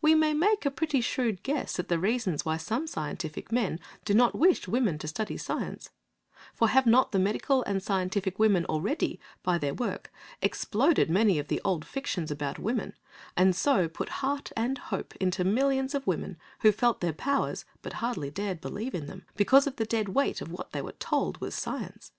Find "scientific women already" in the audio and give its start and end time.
7.80-9.20